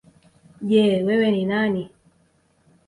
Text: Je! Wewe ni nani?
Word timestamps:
Je! 0.69 0.81
Wewe 1.05 1.27
ni 1.31 1.43
nani? 1.51 1.83